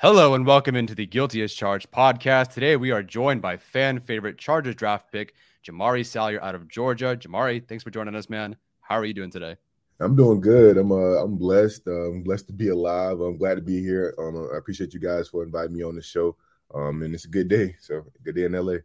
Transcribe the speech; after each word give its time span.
Hello 0.00 0.34
and 0.34 0.46
welcome 0.46 0.76
into 0.76 0.94
the 0.94 1.06
Guilty 1.06 1.42
as 1.42 1.52
Charged 1.52 1.90
podcast. 1.90 2.52
Today 2.52 2.76
we 2.76 2.92
are 2.92 3.02
joined 3.02 3.42
by 3.42 3.56
fan 3.56 3.98
favorite 3.98 4.38
Chargers 4.38 4.76
draft 4.76 5.10
pick 5.10 5.34
Jamaree 5.66 6.06
Salyer 6.06 6.40
out 6.40 6.54
of 6.54 6.68
Georgia. 6.68 7.16
Jamaree, 7.16 7.66
thanks 7.66 7.82
for 7.82 7.90
joining 7.90 8.14
us, 8.14 8.30
man. 8.30 8.54
How 8.80 8.94
are 8.94 9.04
you 9.04 9.12
doing 9.12 9.32
today? 9.32 9.56
I'm 9.98 10.14
doing 10.14 10.40
good. 10.40 10.76
I'm 10.76 10.92
uh, 10.92 11.16
I'm 11.24 11.36
blessed. 11.36 11.88
Uh, 11.88 12.10
I'm 12.10 12.22
blessed 12.22 12.46
to 12.46 12.52
be 12.52 12.68
alive. 12.68 13.18
I'm 13.18 13.38
glad 13.38 13.56
to 13.56 13.60
be 13.60 13.82
here. 13.82 14.14
Um, 14.20 14.48
I 14.54 14.58
appreciate 14.58 14.94
you 14.94 15.00
guys 15.00 15.26
for 15.26 15.42
inviting 15.42 15.76
me 15.76 15.82
on 15.82 15.96
the 15.96 16.02
show. 16.02 16.36
Um, 16.72 17.02
and 17.02 17.12
it's 17.12 17.24
a 17.24 17.28
good 17.28 17.48
day. 17.48 17.74
So 17.80 18.04
good 18.22 18.36
day 18.36 18.44
in 18.44 18.52
LA. 18.52 18.76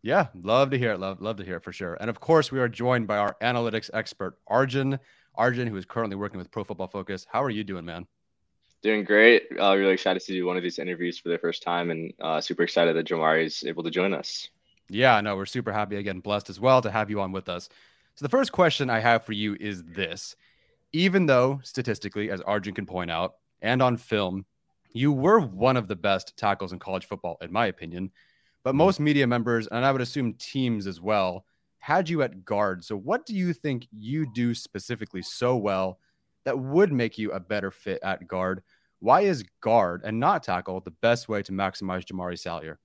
Yeah, 0.00 0.28
love 0.42 0.70
to 0.70 0.78
hear 0.78 0.92
it. 0.92 1.00
Love 1.00 1.20
love 1.20 1.36
to 1.36 1.44
hear 1.44 1.56
it 1.56 1.64
for 1.64 1.72
sure. 1.72 1.98
And 2.00 2.08
of 2.08 2.18
course, 2.18 2.50
we 2.50 2.60
are 2.60 2.68
joined 2.70 3.06
by 3.06 3.18
our 3.18 3.36
analytics 3.42 3.90
expert 3.92 4.38
Arjun. 4.46 4.98
Arjun, 5.34 5.68
who 5.68 5.76
is 5.76 5.84
currently 5.84 6.16
working 6.16 6.38
with 6.38 6.50
Pro 6.50 6.64
Football 6.64 6.88
Focus. 6.88 7.26
How 7.30 7.42
are 7.42 7.50
you 7.50 7.62
doing, 7.62 7.84
man? 7.84 8.06
Doing 8.82 9.04
great. 9.04 9.44
Uh, 9.60 9.76
really 9.76 9.92
excited 9.92 10.22
to 10.22 10.32
do 10.32 10.44
one 10.44 10.56
of 10.56 10.62
these 10.64 10.80
interviews 10.80 11.16
for 11.16 11.28
the 11.28 11.38
first 11.38 11.62
time, 11.62 11.92
and 11.92 12.12
uh, 12.20 12.40
super 12.40 12.64
excited 12.64 12.96
that 12.96 13.06
Jamaree 13.06 13.44
is 13.44 13.62
able 13.64 13.84
to 13.84 13.90
join 13.90 14.12
us. 14.12 14.48
Yeah, 14.88 15.20
no, 15.20 15.36
we're 15.36 15.46
super 15.46 15.72
happy 15.72 15.96
again, 15.96 16.18
blessed 16.18 16.50
as 16.50 16.58
well 16.58 16.82
to 16.82 16.90
have 16.90 17.08
you 17.08 17.20
on 17.20 17.30
with 17.30 17.48
us. 17.48 17.68
So 18.16 18.24
the 18.24 18.28
first 18.28 18.50
question 18.50 18.90
I 18.90 18.98
have 18.98 19.24
for 19.24 19.34
you 19.34 19.56
is 19.60 19.84
this: 19.84 20.34
Even 20.92 21.26
though 21.26 21.60
statistically, 21.62 22.32
as 22.32 22.40
Arjun 22.40 22.74
can 22.74 22.84
point 22.84 23.08
out, 23.08 23.34
and 23.60 23.80
on 23.80 23.96
film, 23.96 24.46
you 24.92 25.12
were 25.12 25.38
one 25.38 25.76
of 25.76 25.86
the 25.86 25.96
best 25.96 26.36
tackles 26.36 26.72
in 26.72 26.80
college 26.80 27.06
football, 27.06 27.38
in 27.40 27.52
my 27.52 27.66
opinion, 27.66 28.10
but 28.64 28.74
most 28.74 28.98
media 28.98 29.28
members, 29.28 29.68
and 29.68 29.84
I 29.84 29.92
would 29.92 30.00
assume 30.00 30.34
teams 30.34 30.88
as 30.88 31.00
well, 31.00 31.44
had 31.78 32.08
you 32.08 32.22
at 32.22 32.44
guard. 32.44 32.82
So 32.82 32.96
what 32.96 33.26
do 33.26 33.34
you 33.36 33.52
think 33.52 33.86
you 33.92 34.26
do 34.34 34.54
specifically 34.54 35.22
so 35.22 35.56
well? 35.56 36.00
that 36.44 36.58
would 36.58 36.92
make 36.92 37.18
you 37.18 37.32
a 37.32 37.40
better 37.40 37.70
fit 37.70 38.00
at 38.02 38.26
guard. 38.26 38.62
Why 39.02 39.22
is 39.22 39.44
guard 39.60 40.02
and 40.04 40.20
not 40.20 40.44
tackle 40.44 40.80
the 40.80 40.92
best 40.92 41.28
way 41.28 41.42
to 41.42 41.50
maximize 41.52 42.04
Jamaree 42.04 42.38
Salyer? 42.38 42.78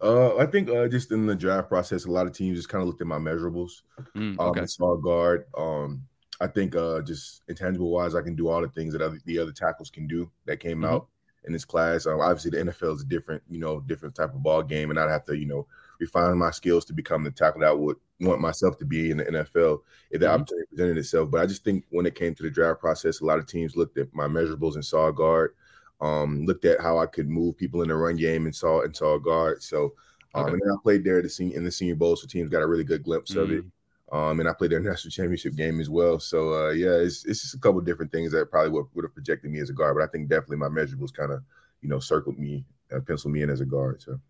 Uh, 0.00 0.36
I 0.36 0.46
think 0.46 0.70
uh, 0.70 0.86
just 0.86 1.10
in 1.10 1.26
the 1.26 1.34
draft 1.34 1.68
process, 1.68 2.04
a 2.04 2.10
lot 2.10 2.28
of 2.28 2.32
teams 2.32 2.56
just 2.56 2.68
kind 2.68 2.80
of 2.80 2.86
looked 2.86 3.00
at 3.00 3.08
my 3.08 3.18
measurables. 3.18 3.82
Mm, 4.16 4.38
um, 4.38 4.40
okay. 4.50 4.66
saw 4.66 4.96
guard. 4.96 5.46
Um, 5.56 6.06
I 6.40 6.46
think 6.46 6.76
uh, 6.76 7.00
just 7.02 7.42
intangible 7.48 7.90
wise, 7.90 8.14
I 8.14 8.22
can 8.22 8.36
do 8.36 8.46
all 8.46 8.60
the 8.62 8.68
things 8.68 8.92
that 8.92 9.02
other, 9.02 9.18
the 9.24 9.40
other 9.40 9.50
tackles 9.50 9.90
can 9.90 10.06
do 10.06 10.30
that 10.46 10.60
came 10.60 10.82
Mhm. 10.82 10.88
out 10.92 11.08
in 11.44 11.52
this 11.52 11.64
class. 11.64 12.06
Um, 12.06 12.20
obviously, 12.20 12.52
the 12.52 12.60
NFL 12.60 12.94
is 12.94 13.02
a 13.02 13.06
different, 13.06 13.42
you 13.50 13.58
know, 13.58 13.80
different 13.80 14.14
type 14.14 14.32
of 14.32 14.42
ball 14.44 14.62
game, 14.62 14.90
and 14.90 15.00
I'd 15.00 15.10
have 15.10 15.24
to, 15.24 15.36
you 15.36 15.46
know, 15.46 15.66
refine 15.98 16.38
my 16.38 16.52
skills 16.52 16.84
to 16.84 16.92
become 16.92 17.24
the 17.24 17.32
tackle 17.32 17.62
that 17.62 17.76
would 17.76 17.96
want 18.20 18.40
myself 18.40 18.78
to 18.78 18.84
be 18.84 19.10
in 19.10 19.18
the 19.18 19.24
NFL 19.24 19.82
if 20.10 20.20
the 20.20 20.26
Mhm. 20.26 20.30
opportunity 20.34 20.66
presented 20.70 20.98
itself. 20.98 21.30
But 21.30 21.40
I 21.40 21.46
just 21.46 21.64
think 21.64 21.84
when 21.90 22.06
it 22.06 22.14
came 22.14 22.34
to 22.34 22.42
the 22.42 22.50
draft 22.50 22.80
process, 22.80 23.20
a 23.20 23.24
lot 23.24 23.38
of 23.38 23.46
teams 23.46 23.76
looked 23.76 23.98
at 23.98 24.12
my 24.14 24.26
measurables 24.26 24.74
and 24.74 24.84
saw 24.84 25.10
guard. 25.10 25.54
Um, 26.00 26.46
looked 26.46 26.64
at 26.64 26.80
how 26.80 26.98
I 26.98 27.06
could 27.06 27.28
move 27.28 27.56
people 27.56 27.82
in 27.82 27.88
the 27.88 27.96
run 27.96 28.16
game 28.16 28.46
and 28.46 28.54
saw 28.54 28.82
and 28.82 28.94
saw 28.96 29.18
guard. 29.18 29.62
So, 29.64 29.94
um, 30.34 30.44
Okay. 30.44 30.52
and 30.52 30.62
then 30.62 30.70
I 30.70 30.76
played 30.82 31.02
there 31.04 31.20
the 31.22 31.28
senior, 31.28 31.56
in 31.56 31.64
the 31.64 31.72
Senior 31.72 31.96
Bowl, 31.96 32.14
so 32.14 32.26
teams 32.28 32.50
got 32.50 32.62
a 32.62 32.66
really 32.68 32.84
good 32.84 33.02
glimpse 33.02 33.34
of 33.34 33.50
it. 33.50 33.64
Mm. 33.64 33.70
Um, 34.16 34.40
and 34.40 34.48
I 34.48 34.52
played 34.52 34.70
their 34.70 34.80
national 34.80 35.10
championship 35.10 35.54
game 35.56 35.80
as 35.80 35.90
well. 35.90 36.18
So 36.20 36.54
uh, 36.54 36.70
yeah, 36.70 36.94
it's 36.94 37.24
it's 37.24 37.42
just 37.42 37.54
a 37.54 37.58
couple 37.58 37.80
different 37.80 38.12
things 38.12 38.30
that 38.32 38.50
probably 38.50 38.70
would, 38.70 38.86
would 38.94 39.04
have 39.04 39.14
projected 39.14 39.50
me 39.50 39.58
as 39.58 39.70
a 39.70 39.72
guard. 39.72 39.96
But 39.96 40.04
I 40.04 40.06
think 40.06 40.28
definitely 40.28 40.58
my 40.58 40.68
measurables 40.68 41.12
kind 41.12 41.32
of 41.32 41.42
you 41.82 41.88
know 41.88 41.98
circled 41.98 42.38
me, 42.38 42.64
uh, 42.92 43.00
penciled 43.00 43.32
me 43.34 43.42
in 43.42 43.50
as 43.50 43.60
a 43.60 43.66
guard. 43.66 44.00
So 44.00 44.20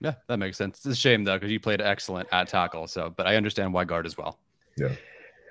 Yeah, 0.00 0.14
that 0.28 0.38
makes 0.38 0.58
sense. 0.58 0.78
It's 0.78 0.86
a 0.86 0.94
shame 0.94 1.24
though 1.24 1.36
because 1.36 1.50
you 1.50 1.60
played 1.60 1.80
excellent 1.80 2.28
at 2.32 2.48
tackle. 2.48 2.86
So, 2.86 3.12
but 3.16 3.26
I 3.26 3.36
understand 3.36 3.72
why 3.72 3.84
guard 3.84 4.06
as 4.06 4.18
well. 4.18 4.38
Yeah. 4.76 4.94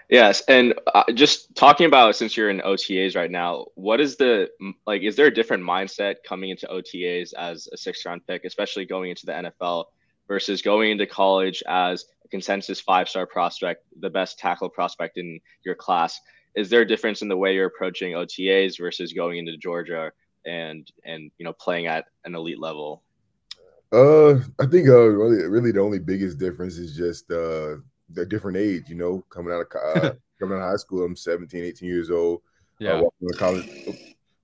Yes, 0.10 0.44
and 0.48 0.76
uh, 0.94 1.06
just 1.14 1.56
talking 1.56 1.88
about 1.88 2.16
since 2.16 2.36
you're 2.36 2.50
in 2.50 2.60
OTAs 2.60 3.16
right 3.16 3.32
now, 3.32 3.66
what 3.76 4.00
is 4.00 4.16
the 4.18 4.50
like? 4.86 5.02
Is 5.02 5.16
there 5.16 5.28
a 5.28 5.34
different 5.34 5.64
mindset 5.64 6.18
coming 6.24 6.50
into 6.50 6.68
OTAs 6.68 7.34
as 7.34 7.68
a 7.74 7.78
sixth 7.78 8.06
round 8.06 8.26
pick, 8.28 8.46
especially 8.46 8.86
going 8.86 9.10
into 9.10 9.26
the 9.26 9.32
NFL, 9.32 9.86
versus 10.28 10.62
going 10.62 10.92
into 10.92 11.08
college 11.08 11.64
as 11.68 12.06
a 12.26 12.28
consensus 12.28 12.80
five 12.80 13.10
star 13.10 13.26
prospect, 13.26 13.86
the 14.02 14.10
best 14.10 14.38
tackle 14.38 14.70
prospect 14.70 15.18
in 15.18 15.40
your 15.66 15.76
class? 15.76 16.20
Is 16.56 16.70
there 16.70 16.82
a 16.82 16.88
difference 16.88 17.22
in 17.22 17.28
the 17.28 17.38
way 17.38 17.56
you're 17.56 17.66
approaching 17.68 18.14
OTAs 18.14 18.78
versus 18.78 19.14
going 19.14 19.40
into 19.40 19.58
Georgia 19.58 20.12
and 20.46 20.92
and 21.06 21.32
you 21.38 21.46
know 21.46 21.54
playing 21.54 21.88
at 21.88 22.06
an 22.26 22.36
elite 22.36 22.60
level? 22.60 23.02
Uh, 23.94 24.40
I 24.60 24.66
think 24.66 24.90
uh, 24.90 25.08
really 25.08 25.44
really 25.46 25.72
the 25.72 25.82
only 25.82 26.00
biggest 26.00 26.40
difference 26.40 26.78
is 26.78 26.96
just 26.96 27.30
uh, 27.32 27.78
the 28.10 28.26
different 28.26 28.58
age. 28.58 28.84
You 28.88 28.96
know, 28.96 29.24
coming 29.30 29.54
out 29.54 29.66
of 29.74 30.04
uh, 30.04 30.14
coming 30.40 30.58
out 30.58 30.64
of 30.64 30.72
high 30.72 30.78
school, 30.78 31.06
I'm 31.06 31.16
17, 31.16 31.64
18 31.64 31.88
years 31.88 32.10
old. 32.10 32.42
Yeah. 32.80 32.94
uh, 32.94 33.02
walking 33.04 33.28
on 33.28 33.38
college, 33.38 33.70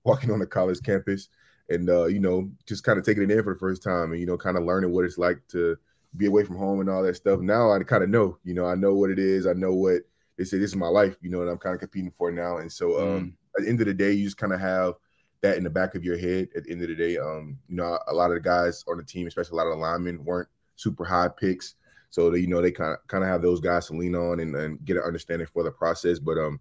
walking 0.04 0.30
on 0.30 0.42
a 0.42 0.46
college 0.46 0.80
campus, 0.82 1.28
and 1.68 1.90
uh, 1.90 2.06
you 2.06 2.20
know, 2.20 2.50
just 2.66 2.84
kind 2.84 2.98
of 2.98 3.04
taking 3.04 3.24
it 3.24 3.30
in 3.30 3.42
for 3.42 3.54
the 3.54 3.58
first 3.58 3.82
time, 3.82 4.12
and 4.12 4.20
you 4.20 4.26
know, 4.26 4.38
kind 4.38 4.56
of 4.56 4.64
learning 4.64 4.92
what 4.92 5.04
it's 5.04 5.18
like 5.18 5.40
to 5.48 5.76
be 6.16 6.26
away 6.26 6.44
from 6.44 6.56
home 6.56 6.80
and 6.80 6.88
all 6.88 7.02
that 7.02 7.16
stuff. 7.16 7.40
Now 7.40 7.72
I 7.72 7.82
kind 7.82 8.02
of 8.02 8.10
know, 8.10 8.38
you 8.44 8.54
know, 8.54 8.66
I 8.66 8.74
know 8.74 8.94
what 8.94 9.10
it 9.10 9.18
is. 9.18 9.46
I 9.46 9.52
know 9.52 9.72
what 9.72 10.02
they 10.36 10.44
say. 10.44 10.58
This 10.58 10.70
is 10.70 10.76
my 10.76 10.88
life, 10.88 11.16
you 11.20 11.30
know, 11.30 11.42
and 11.42 11.50
I'm 11.50 11.58
kind 11.58 11.74
of 11.74 11.80
competing 11.80 12.12
for 12.16 12.30
now. 12.30 12.58
And 12.58 12.70
so, 12.70 13.00
um, 13.00 13.36
at 13.56 13.62
the 13.62 13.68
end 13.68 13.80
of 13.80 13.86
the 13.86 13.94
day, 13.94 14.12
you 14.12 14.24
just 14.24 14.36
kind 14.36 14.52
of 14.52 14.60
have 14.60 14.94
that 15.42 15.56
in 15.56 15.64
the 15.64 15.70
back 15.70 15.94
of 15.94 16.04
your 16.04 16.18
head. 16.18 16.48
At 16.54 16.64
the 16.64 16.72
end 16.72 16.82
of 16.82 16.88
the 16.88 16.94
day, 16.94 17.18
um, 17.18 17.58
you 17.68 17.76
know, 17.76 17.98
a 18.08 18.14
lot 18.14 18.30
of 18.30 18.34
the 18.34 18.40
guys 18.40 18.84
on 18.88 18.96
the 18.96 19.02
team, 19.02 19.26
especially 19.26 19.52
a 19.52 19.56
lot 19.56 19.66
of 19.66 19.76
the 19.76 19.82
linemen, 19.82 20.24
weren't 20.24 20.48
super 20.76 21.04
high 21.04 21.28
picks. 21.28 21.74
So 22.10 22.30
they, 22.30 22.38
you 22.40 22.48
know, 22.48 22.60
they 22.60 22.72
kind 22.72 22.92
of 22.92 23.06
kind 23.06 23.22
of 23.22 23.30
have 23.30 23.42
those 23.42 23.60
guys 23.60 23.86
to 23.86 23.94
lean 23.94 24.14
on 24.14 24.40
and, 24.40 24.54
and 24.54 24.84
get 24.84 24.96
an 24.96 25.04
understanding 25.04 25.46
for 25.46 25.62
the 25.62 25.70
process. 25.70 26.18
But 26.18 26.38
um, 26.38 26.60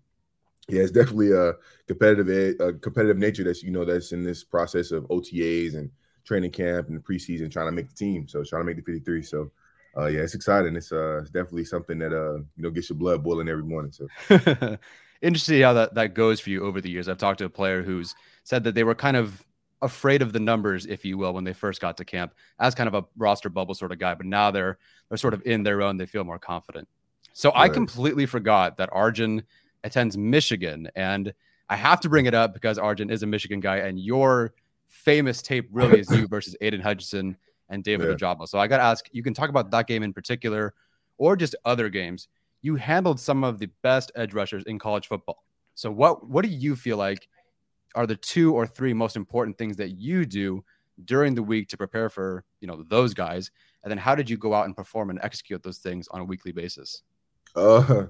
yeah, 0.68 0.82
it's 0.82 0.92
definitely 0.92 1.32
a 1.32 1.54
competitive 1.88 2.60
a 2.60 2.74
competitive 2.74 3.18
nature 3.18 3.44
that's 3.44 3.64
you 3.64 3.72
know 3.72 3.86
that's 3.86 4.12
in 4.12 4.24
this 4.24 4.44
process 4.44 4.92
of 4.92 5.06
OTAs 5.06 5.76
and 5.76 5.90
training 6.24 6.52
camp 6.52 6.90
and 6.90 7.04
preseason 7.04 7.52
trying 7.52 7.68
to 7.68 7.72
make 7.72 7.90
the 7.90 7.96
team. 7.96 8.28
So 8.28 8.44
trying 8.44 8.62
to 8.62 8.66
make 8.66 8.78
the 8.78 8.84
53. 8.84 9.24
So 9.24 9.52
uh, 9.98 10.06
yeah, 10.06 10.22
it's 10.22 10.36
exciting. 10.36 10.76
It's 10.76 10.92
uh 10.92 11.20
it's 11.22 11.32
definitely 11.32 11.66
something 11.66 11.98
that 12.00 12.14
uh 12.14 12.36
you 12.36 12.64
know 12.64 12.70
gets 12.70 12.90
your 12.90 13.00
blood 13.00 13.24
boiling 13.24 13.50
every 13.50 13.64
morning. 13.64 13.92
So 13.92 14.08
Interesting 15.22 15.62
how 15.62 15.74
that, 15.74 15.96
that 15.96 16.14
goes 16.14 16.40
for 16.40 16.50
you 16.50 16.64
over 16.64 16.80
the 16.80 16.90
years. 16.90 17.10
I've 17.10 17.18
talked 17.18 17.40
to 17.40 17.46
a 17.46 17.50
player 17.50 17.84
who's 17.84 18.16
said 18.50 18.64
that 18.64 18.74
they 18.74 18.84
were 18.84 18.96
kind 18.96 19.16
of 19.16 19.46
afraid 19.84 20.24
of 20.24 20.34
the 20.34 20.40
numbers, 20.40 20.88
if 20.88 21.06
you 21.06 21.20
will, 21.20 21.34
when 21.34 21.44
they 21.44 21.54
first 21.54 21.80
got 21.80 21.96
to 21.98 22.04
camp 22.04 22.34
as 22.60 22.74
kind 22.74 22.88
of 22.88 22.96
a 22.96 23.06
roster 23.16 23.48
bubble 23.48 23.76
sort 23.76 23.92
of 23.92 24.00
guy, 24.00 24.16
but 24.16 24.26
now 24.26 24.50
they're 24.50 24.80
they're 25.08 25.20
sort 25.20 25.36
of 25.36 25.44
in 25.46 25.62
their 25.62 25.84
own. 25.84 25.98
They 25.98 26.08
feel 26.08 26.24
more 26.24 26.40
confident. 26.40 26.88
So 27.34 27.52
I 27.54 27.70
completely 27.70 28.26
forgot 28.26 28.78
that 28.78 28.90
Arjun 28.92 29.44
attends 29.84 30.18
Michigan, 30.18 30.90
and 30.96 31.32
I 31.70 31.76
have 31.76 32.00
to 32.02 32.10
bring 32.10 32.26
it 32.26 32.34
up 32.34 32.54
because 32.56 32.80
Arjun 32.80 33.12
is 33.12 33.22
a 33.22 33.28
Michigan 33.28 33.60
guy, 33.60 33.78
and 33.78 34.00
your 34.00 34.54
famous 34.88 35.44
tape 35.44 35.70
really 35.72 36.00
is 36.00 36.10
you 36.10 36.28
versus 36.36 36.56
Aidan 36.60 36.82
Hutchinson 36.82 37.38
and 37.70 37.84
David 37.84 38.10
Yeah. 38.10 38.16
Ojabo. 38.16 38.48
So 38.48 38.58
I 38.58 38.66
got 38.68 38.78
to 38.78 38.84
ask, 38.84 39.06
you 39.12 39.22
can 39.22 39.36
talk 39.36 39.50
about 39.50 39.70
that 39.70 39.86
game 39.86 40.02
in 40.02 40.12
particular, 40.12 40.74
or 41.20 41.36
just 41.36 41.56
other 41.66 41.88
games. 41.88 42.28
You 42.64 42.76
handled 42.76 43.20
some 43.20 43.44
of 43.44 43.60
the 43.60 43.70
best 43.84 44.12
edge 44.16 44.34
rushers 44.34 44.64
in 44.64 44.80
college 44.80 45.08
football. 45.08 45.44
So 45.76 45.92
what 45.92 46.28
what 46.28 46.44
do 46.44 46.50
you 46.50 46.76
feel 46.76 46.98
like 46.98 47.28
are 47.96 48.08
the 48.08 48.16
two 48.16 48.54
or 48.54 48.68
three 48.68 48.94
most 48.94 49.16
important 49.16 49.58
things 49.58 49.78
that 49.78 49.92
you 49.92 50.26
do 50.26 50.64
during 51.06 51.36
the 51.36 51.44
week 51.44 51.70
to 51.70 51.78
prepare 51.78 52.10
for 52.10 52.44
you 52.62 52.68
know 52.68 52.84
those 52.90 53.14
guys? 53.14 53.52
And 53.84 53.92
then 53.92 53.98
how 53.98 54.16
did 54.16 54.30
you 54.30 54.38
go 54.38 54.54
out 54.54 54.66
and 54.66 54.76
perform 54.76 55.10
and 55.10 55.20
execute 55.22 55.64
those 55.64 55.78
things 55.78 56.08
on 56.10 56.22
a 56.22 56.26
weekly 56.26 56.52
basis? 56.52 57.04
Uh 57.56 58.06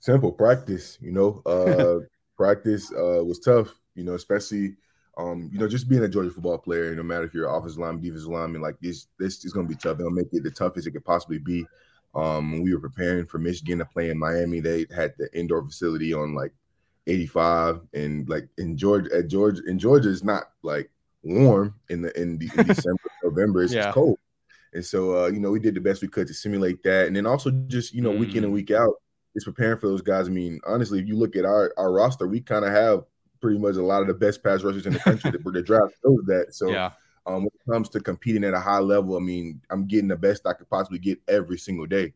simple 0.00 0.32
practice 0.32 0.98
you 1.00 1.12
know? 1.12 1.42
Uh 1.46 2.04
practice 2.36 2.92
uh 2.92 3.24
was 3.24 3.38
tough 3.38 3.80
you 3.94 4.02
know 4.02 4.14
especially 4.14 4.74
um 5.16 5.48
you 5.52 5.58
know 5.58 5.68
just 5.68 5.88
being 5.88 6.02
a 6.02 6.08
georgia 6.08 6.30
football 6.30 6.58
player 6.58 6.92
no 6.96 7.02
matter 7.02 7.24
if 7.24 7.32
you're 7.32 7.48
offensive 7.48 7.78
line 7.78 8.00
defensive 8.00 8.28
lineman 8.28 8.60
like 8.60 8.74
this 8.80 9.06
this 9.20 9.44
is 9.44 9.52
going 9.52 9.68
to 9.68 9.72
be 9.72 9.78
tough. 9.78 10.00
It'll 10.00 10.10
make 10.10 10.26
it 10.32 10.42
the 10.42 10.50
toughest 10.50 10.88
it 10.88 10.90
could 10.90 11.04
possibly 11.04 11.38
be. 11.38 11.64
Um 12.14 12.52
when 12.52 12.62
we 12.62 12.74
were 12.74 12.80
preparing 12.80 13.26
for 13.26 13.38
michigan 13.38 13.78
to 13.78 13.84
play 13.84 14.10
in 14.10 14.18
miami 14.18 14.60
they 14.60 14.86
had 14.94 15.14
the 15.18 15.28
indoor 15.32 15.64
facility 15.64 16.12
on 16.12 16.34
like 16.34 16.52
85 17.06 17.80
and 17.92 18.28
like 18.28 18.48
in 18.56 18.76
georgia 18.76 19.10
at 19.14 19.28
georgia 19.28 19.62
in 19.66 19.78
georgia 19.78 20.10
it's 20.10 20.24
not 20.24 20.44
like 20.62 20.90
warm 21.24 21.74
in 21.88 22.02
the 22.02 22.20
in, 22.20 22.38
the, 22.38 22.50
in 22.56 22.66
December, 22.66 23.00
November. 23.22 23.62
It's 23.62 23.72
yeah. 23.72 23.92
cold. 23.92 24.18
And 24.72 24.84
so 24.84 25.24
uh, 25.24 25.28
you 25.28 25.40
know, 25.40 25.50
we 25.50 25.60
did 25.60 25.74
the 25.74 25.80
best 25.80 26.02
we 26.02 26.08
could 26.08 26.26
to 26.28 26.34
simulate 26.34 26.82
that. 26.84 27.06
And 27.06 27.16
then 27.16 27.26
also 27.26 27.50
just, 27.66 27.92
you 27.94 28.02
know, 28.02 28.12
mm. 28.12 28.18
week 28.18 28.34
in 28.34 28.44
and 28.44 28.52
mm. 28.52 28.56
week 28.56 28.70
out, 28.70 28.94
is 29.34 29.44
preparing 29.44 29.78
for 29.78 29.88
those 29.88 30.02
guys. 30.02 30.28
I 30.28 30.30
mean, 30.30 30.60
honestly, 30.66 31.00
if 31.00 31.06
you 31.06 31.16
look 31.16 31.36
at 31.36 31.44
our, 31.44 31.72
our 31.76 31.92
roster, 31.92 32.28
we 32.28 32.40
kind 32.40 32.64
of 32.64 32.72
have 32.72 33.04
pretty 33.40 33.58
much 33.58 33.76
a 33.76 33.82
lot 33.82 34.02
of 34.02 34.08
the 34.08 34.14
best 34.14 34.42
pass 34.42 34.62
rushers 34.62 34.86
in 34.86 34.92
the 34.92 34.98
country. 34.98 35.30
the, 35.30 35.38
the 35.38 35.62
draft 35.62 35.94
shows 36.04 36.24
that. 36.26 36.54
So 36.54 36.68
yeah. 36.68 36.90
um, 37.26 37.42
when 37.42 37.46
it 37.46 37.70
comes 37.70 37.88
to 37.90 38.00
competing 38.00 38.44
at 38.44 38.54
a 38.54 38.60
high 38.60 38.78
level, 38.78 39.16
I 39.16 39.20
mean, 39.20 39.60
I'm 39.70 39.86
getting 39.86 40.08
the 40.08 40.16
best 40.16 40.46
I 40.46 40.52
could 40.52 40.70
possibly 40.70 40.98
get 40.98 41.20
every 41.28 41.58
single 41.58 41.86
day. 41.86 42.12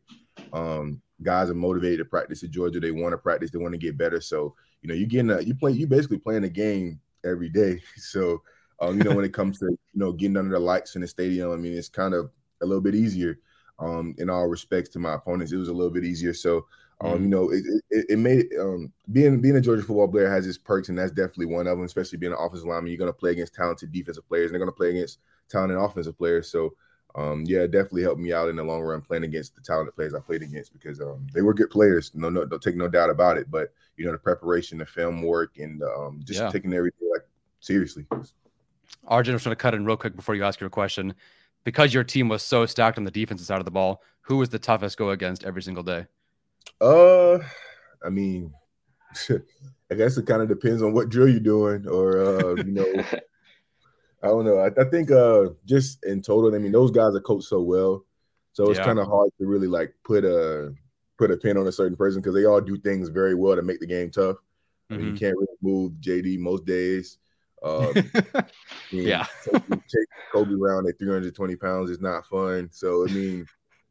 Um, 0.53 1.01
guys 1.21 1.49
are 1.49 1.55
motivated 1.55 1.99
to 1.99 2.05
practice 2.05 2.43
at 2.43 2.51
Georgia. 2.51 2.79
They 2.79 2.91
want 2.91 3.13
to 3.13 3.17
practice. 3.17 3.51
They 3.51 3.59
want 3.59 3.73
to 3.73 3.77
get 3.79 3.97
better. 3.97 4.21
So 4.21 4.55
you 4.81 4.87
know, 4.87 4.95
you're 4.95 5.07
getting 5.07 5.31
a, 5.31 5.41
you 5.41 5.55
play 5.55 5.71
you 5.71 5.87
basically 5.87 6.19
playing 6.19 6.43
a 6.43 6.49
game 6.49 6.99
every 7.23 7.49
day. 7.49 7.81
So 7.97 8.41
um, 8.81 8.97
you 8.97 9.03
know, 9.03 9.15
when 9.15 9.25
it 9.25 9.33
comes 9.33 9.59
to 9.59 9.65
you 9.65 9.77
know 9.93 10.11
getting 10.11 10.37
under 10.37 10.51
the 10.51 10.59
lights 10.59 10.95
in 10.95 11.01
the 11.01 11.07
stadium, 11.07 11.51
I 11.51 11.57
mean, 11.57 11.73
it's 11.73 11.89
kind 11.89 12.13
of 12.13 12.29
a 12.61 12.65
little 12.65 12.81
bit 12.81 12.95
easier. 12.95 13.39
Um, 13.79 14.13
in 14.17 14.29
all 14.29 14.47
respects 14.47 14.89
to 14.89 14.99
my 14.99 15.13
opponents, 15.13 15.51
it 15.51 15.57
was 15.57 15.69
a 15.69 15.73
little 15.73 15.91
bit 15.91 16.03
easier. 16.03 16.33
So, 16.33 16.65
um, 17.01 17.11
mm-hmm. 17.11 17.23
you 17.23 17.29
know, 17.29 17.49
it, 17.49 17.63
it, 17.89 18.05
it 18.09 18.19
made 18.19 18.47
um, 18.59 18.91
being 19.11 19.41
being 19.41 19.55
a 19.55 19.61
Georgia 19.61 19.83
football 19.83 20.07
player 20.07 20.29
has 20.29 20.47
its 20.47 20.57
perks, 20.57 20.89
and 20.89 20.97
that's 20.97 21.11
definitely 21.11 21.47
one 21.47 21.67
of 21.67 21.77
them. 21.77 21.85
Especially 21.85 22.17
being 22.17 22.33
an 22.33 22.39
offensive 22.39 22.67
lineman, 22.67 22.91
you're 22.91 22.97
going 22.97 23.11
to 23.11 23.17
play 23.17 23.31
against 23.31 23.53
talented 23.53 23.91
defensive 23.91 24.27
players, 24.27 24.45
and 24.45 24.53
they're 24.53 24.65
going 24.65 24.71
to 24.71 24.77
play 24.77 24.89
against 24.89 25.19
talented 25.49 25.77
offensive 25.77 26.17
players. 26.17 26.49
So, 26.49 26.73
um, 27.15 27.43
yeah, 27.47 27.59
it 27.59 27.71
definitely 27.71 28.03
helped 28.03 28.19
me 28.19 28.33
out 28.33 28.49
in 28.49 28.55
the 28.55 28.63
long 28.63 28.81
run 28.81 29.01
playing 29.01 29.23
against 29.23 29.55
the 29.55 29.61
talented 29.61 29.95
players 29.95 30.13
I 30.13 30.19
played 30.19 30.43
against 30.43 30.73
because 30.73 31.01
um, 31.01 31.25
they 31.33 31.41
were 31.41 31.53
good 31.53 31.69
players. 31.69 32.11
No, 32.13 32.29
no, 32.29 32.45
don't 32.45 32.61
take 32.61 32.75
no 32.75 32.87
doubt 32.87 33.09
about 33.09 33.37
it. 33.37 33.49
But 33.49 33.73
you 33.97 34.05
know, 34.05 34.11
the 34.11 34.17
preparation, 34.17 34.77
the 34.77 34.85
film 34.85 35.23
work, 35.23 35.57
and 35.57 35.81
um, 35.83 36.21
just 36.23 36.39
yeah. 36.39 36.49
taking 36.49 36.73
everything 36.73 37.09
like 37.11 37.27
seriously. 37.59 38.05
Arjun, 39.07 39.33
I'm 39.33 39.37
just 39.37 39.45
going 39.45 39.55
to 39.55 39.61
cut 39.61 39.73
in 39.73 39.85
real 39.85 39.97
quick 39.97 40.15
before 40.15 40.35
you 40.35 40.43
ask 40.43 40.59
your 40.59 40.69
question. 40.69 41.13
Because 41.65 41.93
your 41.93 42.05
team 42.05 42.29
was 42.29 42.41
so 42.41 42.65
stacked 42.65 42.97
on 42.97 43.03
the 43.03 43.11
defensive 43.11 43.45
side 43.45 43.59
of 43.59 43.65
the 43.65 43.71
ball, 43.71 44.01
who 44.21 44.37
was 44.37 44.49
the 44.49 44.59
toughest 44.59 44.97
go 44.97 45.09
against 45.09 45.43
every 45.43 45.61
single 45.61 45.83
day? 45.83 46.05
Uh, 46.79 47.39
I 48.03 48.09
mean, 48.09 48.53
I 49.91 49.95
guess 49.95 50.17
it 50.17 50.25
kind 50.25 50.41
of 50.41 50.47
depends 50.47 50.81
on 50.81 50.93
what 50.93 51.09
drill 51.09 51.27
you're 51.27 51.39
doing, 51.39 51.87
or 51.87 52.19
uh, 52.19 52.55
you 52.55 52.71
know, 52.71 52.85
I 54.21 54.27
don't 54.27 54.45
know. 54.45 54.57
I, 54.57 54.67
I, 54.67 54.89
think 54.89 55.11
uh, 55.11 55.49
just 55.65 56.03
in 56.03 56.21
total, 56.21 56.53
I 56.53 56.57
mean, 56.57 56.73
those 56.73 56.91
guys 56.91 57.15
are 57.15 57.21
coached 57.21 57.47
so 57.47 57.61
well, 57.61 58.05
so 58.51 58.69
it's 58.69 58.79
yeah. 58.79 58.85
kind 58.85 58.99
of 58.99 59.07
hard 59.07 59.29
to 59.39 59.47
really 59.47 59.67
like 59.67 59.93
put 60.03 60.25
a 60.25 60.73
put 61.17 61.31
a 61.31 61.37
pin 61.37 61.57
on 61.57 61.67
a 61.67 61.71
certain 61.71 61.95
person 61.95 62.21
because 62.21 62.33
they 62.33 62.45
all 62.45 62.61
do 62.61 62.77
things 62.77 63.09
very 63.09 63.35
well 63.35 63.55
to 63.55 63.61
make 63.61 63.79
the 63.79 63.87
game 63.87 64.09
tough. 64.09 64.35
Mm-hmm. 64.35 64.93
I 64.93 64.97
mean, 64.97 65.05
you 65.05 65.13
mm-hmm. 65.13 65.25
can't 65.25 65.37
really 65.37 65.57
move 65.61 65.93
JD 66.01 66.39
most 66.39 66.65
days. 66.65 67.17
Um, 67.63 67.93
yeah, 68.91 69.25
take 69.51 70.07
Kobe 70.31 70.53
around 70.53 70.87
at 70.87 70.99
320 70.99 71.55
pounds 71.55 71.89
is 71.89 72.01
not 72.01 72.25
fun. 72.25 72.69
So 72.71 73.07
I 73.07 73.11
mean, 73.11 73.45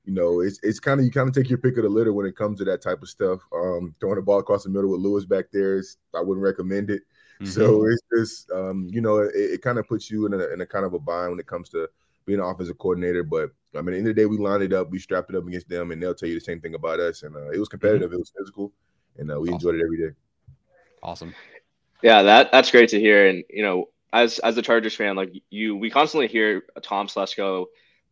you 0.04 0.14
know, 0.14 0.40
it's 0.40 0.58
it's 0.62 0.80
kind 0.80 1.00
of 1.00 1.06
you 1.06 1.12
kind 1.12 1.28
of 1.28 1.34
take 1.34 1.48
your 1.48 1.58
pick 1.58 1.76
of 1.76 1.84
the 1.84 1.88
litter 1.88 2.12
when 2.12 2.26
it 2.26 2.36
comes 2.36 2.58
to 2.58 2.64
that 2.64 2.82
type 2.82 3.02
of 3.02 3.08
stuff. 3.08 3.40
Um, 3.54 3.94
throwing 4.00 4.16
the 4.16 4.22
ball 4.22 4.40
across 4.40 4.64
the 4.64 4.70
middle 4.70 4.90
with 4.90 5.00
Lewis 5.00 5.24
back 5.24 5.46
there 5.52 5.78
is 5.78 5.98
I 6.14 6.20
wouldn't 6.20 6.44
recommend 6.44 6.90
it. 6.90 7.02
Mm-hmm. 7.40 7.46
So 7.46 7.86
it's 7.86 8.02
just 8.14 8.50
um, 8.50 8.88
you 8.90 9.00
know, 9.00 9.18
it, 9.18 9.32
it 9.34 9.62
kind 9.62 9.78
of 9.78 9.86
puts 9.86 10.10
you 10.10 10.26
in 10.26 10.34
a, 10.34 10.52
in 10.52 10.60
a 10.60 10.66
kind 10.66 10.84
of 10.84 10.94
a 10.94 10.98
bind 10.98 11.30
when 11.30 11.40
it 11.40 11.46
comes 11.46 11.68
to 11.70 11.88
being 12.26 12.40
an 12.40 12.46
offensive 12.46 12.78
coordinator. 12.78 13.22
But 13.22 13.50
I 13.76 13.82
mean, 13.82 13.88
at 13.88 13.92
the 13.92 13.98
end 13.98 14.08
of 14.08 14.16
the 14.16 14.22
day, 14.22 14.26
we 14.26 14.38
lined 14.38 14.62
it 14.62 14.72
up, 14.72 14.90
we 14.90 14.98
strapped 14.98 15.30
it 15.30 15.36
up 15.36 15.46
against 15.46 15.68
them, 15.68 15.90
and 15.90 16.02
they'll 16.02 16.14
tell 16.14 16.28
you 16.28 16.34
the 16.34 16.40
same 16.40 16.60
thing 16.60 16.74
about 16.74 17.00
us. 17.00 17.22
And 17.22 17.36
uh, 17.36 17.50
it 17.50 17.58
was 17.58 17.68
competitive, 17.68 18.08
mm-hmm. 18.08 18.16
it 18.16 18.20
was 18.20 18.32
physical, 18.36 18.72
and 19.16 19.30
uh, 19.30 19.40
we 19.40 19.48
awesome. 19.48 19.54
enjoyed 19.54 19.74
it 19.76 19.82
every 19.82 19.98
day. 19.98 20.14
Awesome. 21.02 21.34
Yeah, 22.02 22.22
that 22.22 22.52
that's 22.52 22.70
great 22.70 22.88
to 22.90 23.00
hear. 23.00 23.28
And 23.28 23.44
you 23.50 23.62
know, 23.62 23.86
as 24.12 24.38
as 24.40 24.56
a 24.56 24.62
Chargers 24.62 24.94
fan, 24.94 25.16
like 25.16 25.32
you, 25.50 25.76
we 25.76 25.90
constantly 25.90 26.28
hear 26.28 26.62
Tom 26.82 27.06
Telesco 27.06 27.66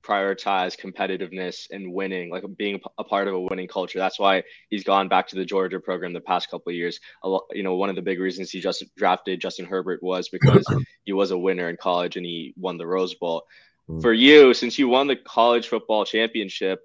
prioritize 0.07 0.79
competitiveness 0.79 1.67
and 1.71 1.93
winning, 1.93 2.31
like 2.31 2.45
being 2.57 2.81
a 2.99 3.05
part 3.05 3.29
of 3.29 3.35
a 3.35 3.41
winning 3.41 3.67
culture. 3.67 3.99
That's 3.99 4.19
why 4.19 4.45
he's 4.71 4.85
gone 4.85 5.09
back 5.09 5.27
to 5.29 5.37
the 5.37 5.45
Georgia 5.45 5.81
program 5.81 6.13
the 6.13 6.21
past 6.21 6.51
couple 6.51 6.71
of 6.71 6.77
years. 6.77 7.01
You 7.25 7.63
know, 7.63 7.75
one 7.75 7.91
of 7.91 7.97
the 7.97 8.03
big 8.03 8.21
reasons 8.21 8.51
he 8.51 8.61
just 8.61 8.85
drafted 8.97 9.41
Justin 9.41 9.67
Herbert 9.67 10.03
was 10.03 10.29
because 10.29 10.65
he 11.05 11.13
was 11.13 11.31
a 11.31 11.39
winner 11.39 11.69
in 11.69 11.77
college 11.77 12.17
and 12.17 12.25
he 12.25 12.55
won 12.57 12.79
the 12.79 12.87
Rose 12.87 13.15
Bowl. 13.15 13.45
Mm. 13.89 14.01
For 14.01 14.13
you, 14.13 14.55
since 14.55 14.79
you 14.79 14.89
won 14.89 15.07
the 15.07 15.17
college 15.17 15.69
football 15.69 16.05
championship, 16.05 16.81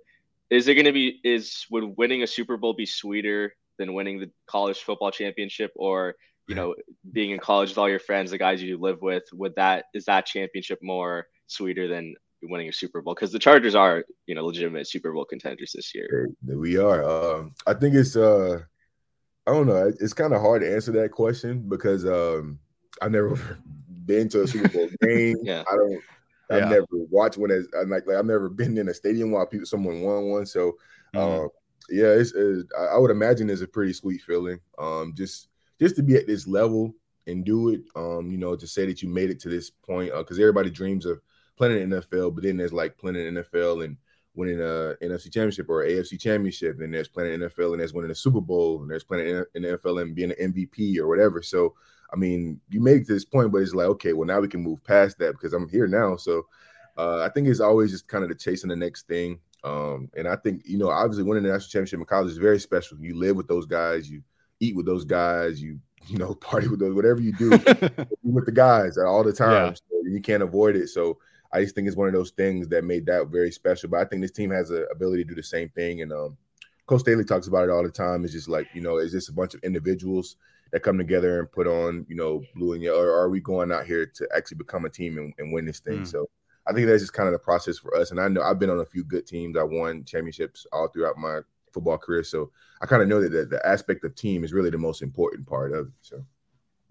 is 0.50 0.67
it 0.67 0.75
going 0.75 0.85
to 0.85 0.91
be 0.91 1.19
is 1.24 1.65
would 1.69 1.97
winning 1.97 2.24
a 2.24 2.27
Super 2.27 2.57
Bowl 2.57 2.74
be 2.74 2.85
sweeter 2.85 3.56
than 3.77 3.94
winning 3.94 4.19
the 4.19 4.29
college 4.47 4.79
football 4.79 5.12
championship, 5.12 5.71
or 5.75 6.15
you 6.47 6.56
know, 6.56 6.75
being 7.12 7.31
in 7.31 7.39
college 7.39 7.69
with 7.69 7.77
all 7.77 7.89
your 7.89 8.00
friends, 8.00 8.31
the 8.31 8.38
guys 8.38 8.62
you 8.62 8.77
live 8.77 9.01
with, 9.01 9.24
would 9.31 9.56
that 9.56 9.85
is 9.94 10.06
that 10.06 10.25
championship 10.25 10.79
more 10.81 11.27
sweeter 11.47 11.88
than 11.88 12.15
winning 12.43 12.69
a 12.69 12.73
Super 12.73 13.01
Bowl? 13.01 13.13
Because 13.13 13.31
the 13.31 13.39
Chargers 13.39 13.75
are, 13.75 14.03
you 14.25 14.35
know, 14.35 14.45
legitimate 14.45 14.88
Super 14.88 15.11
Bowl 15.11 15.25
contenders 15.25 15.73
this 15.75 15.93
year. 15.93 16.29
We 16.45 16.77
are. 16.77 17.03
Um, 17.03 17.53
I 17.67 17.73
think 17.73 17.95
it's 17.95 18.15
uh 18.15 18.61
I 19.47 19.51
don't 19.51 19.67
know. 19.67 19.91
It's 19.99 20.13
kind 20.13 20.33
of 20.33 20.41
hard 20.41 20.61
to 20.61 20.73
answer 20.73 20.91
that 20.93 21.11
question 21.11 21.67
because 21.67 22.05
um 22.05 22.59
I've 23.01 23.11
never 23.11 23.35
been 24.05 24.29
to 24.29 24.43
a 24.43 24.47
Super 24.47 24.69
Bowl 24.69 24.89
game. 25.01 25.38
yeah. 25.43 25.63
I 25.71 25.75
don't 25.75 26.01
I've 26.49 26.63
yeah. 26.63 26.69
never 26.69 26.88
watched 26.91 27.38
one 27.38 27.51
as 27.51 27.67
like 27.88 28.05
like 28.07 28.17
I've 28.17 28.25
never 28.25 28.49
been 28.49 28.77
in 28.77 28.89
a 28.89 28.93
stadium 28.93 29.31
while 29.31 29.47
people 29.47 29.65
someone 29.65 30.01
won 30.01 30.25
one. 30.25 30.45
So 30.45 30.77
mm-hmm. 31.15 31.43
um 31.43 31.49
yeah, 31.89 32.07
it's, 32.07 32.31
it's, 32.33 32.69
I 32.77 32.97
would 32.97 33.11
imagine 33.11 33.49
it's 33.49 33.61
a 33.61 33.67
pretty 33.67 33.93
sweet 33.93 34.21
feeling. 34.21 34.59
Um 34.77 35.13
just 35.15 35.47
just 35.79 35.95
to 35.95 36.03
be 36.03 36.15
at 36.15 36.27
this 36.27 36.47
level 36.47 36.93
and 37.27 37.45
do 37.45 37.69
it, 37.69 37.81
um, 37.95 38.31
you 38.31 38.38
know, 38.38 38.55
to 38.55 38.67
say 38.67 38.85
that 38.85 39.01
you 39.01 39.09
made 39.09 39.29
it 39.29 39.39
to 39.41 39.49
this 39.49 39.69
point, 39.69 40.12
because 40.15 40.39
uh, 40.39 40.41
everybody 40.41 40.69
dreams 40.69 41.05
of 41.05 41.21
playing 41.58 41.81
in 41.81 41.89
the 41.89 42.01
NFL, 42.01 42.36
but 42.36 42.43
then 42.43 42.58
there's 42.58 42.74
like 42.74 42.98
playing 42.98 43.15
in 43.17 43.36
the 43.36 43.43
NFL 43.43 43.86
and 43.86 43.98
winning 44.34 44.62
a 44.62 44.96
NFC 45.01 45.25
championship 45.25 45.70
or 45.70 45.84
AFC 45.84 46.20
championship, 46.20 46.79
and 46.79 46.93
there's 46.93 47.08
playing 47.08 47.34
in 47.34 47.39
the 47.41 47.50
NFL 47.50 47.72
and 47.72 47.79
there's 47.79 47.93
winning 47.93 48.12
a 48.12 48.15
Super 48.15 48.41
Bowl, 48.41 48.81
and 48.81 48.89
there's 48.89 49.03
playing 49.03 49.46
in 49.53 49.62
the 49.62 49.77
NFL 49.77 50.01
and 50.01 50.15
being 50.15 50.31
an 50.31 50.53
MVP 50.53 50.98
or 50.98 51.08
whatever. 51.08 51.41
So, 51.41 51.75
I 52.13 52.15
mean, 52.15 52.60
you 52.70 52.81
make 52.81 53.05
this 53.05 53.25
point, 53.25 53.51
but 53.51 53.60
it's 53.60 53.74
like, 53.74 53.88
okay, 53.88 54.13
well, 54.13 54.27
now 54.27 54.39
we 54.39 54.48
can 54.48 54.62
move 54.62 54.84
past 54.84 55.17
that 55.20 55.34
because 55.34 55.53
I'm 55.53 55.70
here 55.70 55.88
now. 55.88 56.15
So, 56.15 56.46
uh, 56.98 57.22
I 57.22 57.29
think 57.29 57.48
it's 57.48 57.60
always 57.60 57.91
just 57.91 58.08
kind 58.08 58.24
of 58.24 58.29
the 58.29 58.36
chasing 58.36 58.70
the 58.70 58.75
next 58.75 59.08
thing. 59.08 59.39
Um, 59.63 60.10
and 60.15 60.27
I 60.27 60.36
think, 60.38 60.63
you 60.65 60.77
know, 60.77 60.89
obviously 60.89 61.24
winning 61.24 61.43
the 61.43 61.50
national 61.50 61.70
championship 61.70 62.00
in 62.00 62.05
college 62.05 62.31
is 62.31 62.38
very 62.38 62.60
special. 62.60 62.98
You 63.00 63.17
live 63.17 63.36
with 63.36 63.48
those 63.48 63.65
guys, 63.65 64.10
you 64.10 64.24
eat 64.60 64.75
with 64.75 64.86
those 64.86 65.05
guys, 65.05 65.62
you 65.62 65.79
you 66.08 66.17
know 66.17 66.34
party 66.41 66.67
with 66.67 66.79
those, 66.79 66.93
whatever 66.93 67.22
you 67.22 67.34
do 67.34 67.50
with 68.24 68.46
the 68.46 68.51
guys 68.53 68.98
all 68.98 69.24
the 69.24 69.34
time. 69.34 69.67
Yeah. 69.67 69.74
So 69.74 70.10
you 70.10 70.22
can't 70.22 70.43
avoid 70.43 70.75
it. 70.75 70.88
So 70.89 71.20
I 71.53 71.62
just 71.62 71.75
think 71.75 71.88
it's 71.88 71.98
one 71.98 72.08
of 72.08 72.13
those 72.13 72.31
things 72.31 72.67
that 72.70 72.84
made 72.84 73.05
that 73.08 73.27
very 73.27 73.51
special. 73.51 73.89
But 73.89 74.00
I 74.00 74.05
think 74.05 74.22
this 74.22 74.31
team 74.31 74.51
has 74.51 74.70
the 74.70 74.88
ability 74.89 75.24
to 75.24 75.29
do 75.29 75.36
the 75.36 75.43
same 75.43 75.70
thing. 75.70 76.01
And 76.01 76.13
um, 76.13 76.38
Coach 76.86 77.01
Staley 77.01 77.25
talks 77.25 77.48
about 77.48 77.65
it 77.65 77.72
all 77.72 77.84
the 77.84 77.89
time. 77.89 78.24
It's 78.24 78.34
just 78.34 78.50
like 78.50 78.67
you 78.74 78.81
know, 78.81 78.98
is 78.98 79.12
this 79.12 79.29
a 79.29 79.34
bunch 79.34 79.53
of 79.53 79.63
individuals 79.63 80.38
that 80.72 80.84
come 80.84 80.98
together 80.98 81.39
and 81.39 81.51
put 81.51 81.67
on 81.67 82.05
you 82.08 82.15
know 82.15 82.41
blue 82.55 82.74
and 82.74 82.84
yellow, 82.84 83.01
or 83.01 83.12
are 83.12 83.29
we 83.29 83.39
going 83.39 83.72
out 83.72 83.86
here 83.86 84.05
to 84.05 84.27
actually 84.36 84.58
become 84.58 84.86
a 84.86 84.89
team 84.89 85.17
and, 85.17 85.34
and 85.38 85.51
win 85.51 85.65
this 85.65 85.79
thing? 85.79 86.01
Mm. 86.01 86.08
So. 86.08 86.29
I 86.67 86.74
think 86.74 86.86
that's 86.86 87.01
just 87.01 87.13
kind 87.13 87.27
of 87.27 87.34
the 87.34 87.39
process 87.39 87.79
for 87.79 87.98
us. 87.98 88.12
And 88.12 88.22
I 88.22 88.27
know 88.27 88.43
I've 88.43 88.60
been 88.60 88.70
on 88.70 88.81
a 88.81 88.86
few 88.86 89.03
good 89.03 89.25
teams. 89.25 89.58
I 89.58 89.63
won 89.63 90.05
championships 90.05 90.67
all 90.72 90.89
throughout 90.89 91.17
my 91.17 91.39
football 91.74 91.98
career. 91.98 92.24
So 92.24 92.51
I 92.81 92.86
kind 92.86 93.01
of 93.01 93.08
know 93.08 93.20
that 93.20 93.29
the, 93.29 93.46
the, 93.46 93.67
aspect 93.67 94.03
of 94.03 94.13
team 94.13 94.43
is 94.43 94.53
really 94.53 94.70
the 94.70 94.77
most 94.77 95.01
important 95.01 95.48
part 95.48 95.74
of 95.74 95.88
it. 95.88 95.93
So. 96.01 96.24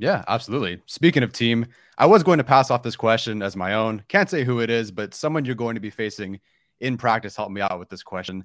Yeah, 0.01 0.25
absolutely. 0.29 0.81
Speaking 0.87 1.23
of 1.23 1.31
team, 1.31 1.67
I 1.99 2.07
was 2.07 2.23
going 2.23 2.39
to 2.39 2.45
pass 2.45 2.71
off 2.71 2.83
this 2.83 2.97
question 2.97 3.43
as 3.43 3.55
my 3.55 3.75
own. 3.75 4.03
Can't 4.09 4.31
say 4.31 4.45
who 4.45 4.61
it 4.61 4.71
is, 4.71 4.91
but 4.91 5.13
someone 5.13 5.45
you're 5.45 5.55
going 5.55 5.75
to 5.75 5.81
be 5.81 5.91
facing 5.91 6.41
in 6.81 6.97
practice 6.97 7.37
helped 7.37 7.53
me 7.53 7.61
out 7.61 7.79
with 7.79 7.91
this 7.91 8.03
question. 8.03 8.45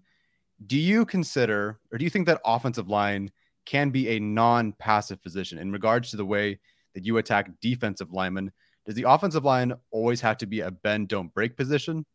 Do 0.68 0.78
you 0.78 1.06
consider 1.06 1.80
or 1.94 1.98
do 1.98 2.04
you 2.04 2.10
think 2.10 2.28
that 2.28 2.42
offensive 2.44 2.90
line 2.90 3.32
can 3.66 3.90
be 3.90 4.10
a 4.10 4.20
non 4.20 4.74
passive 4.74 5.24
position 5.24 5.58
in 5.58 5.72
regards 5.72 6.12
to 6.12 6.18
the 6.18 6.26
way 6.26 6.60
that 6.94 7.06
you 7.06 7.18
attack 7.20 7.50
defensive 7.62 8.12
linemen? 8.12 8.52
Does 8.86 8.96
the 8.96 9.06
offensive 9.08 9.46
line 9.46 9.74
always 9.92 10.20
have 10.20 10.38
to 10.40 10.46
be 10.46 10.60
a 10.60 10.72
bend, 10.72 11.08
don't 11.08 11.34
break 11.34 11.56
position? 11.56 12.06